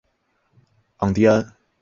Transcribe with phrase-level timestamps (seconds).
[0.97, 1.55] 昂蒂安。